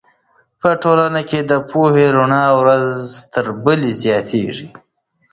[0.61, 2.89] په ټولنه کې د پوهې رڼا ورځ
[3.33, 4.67] تر بلې زیاتېږي.